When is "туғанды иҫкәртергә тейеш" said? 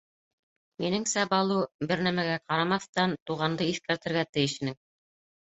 3.31-4.59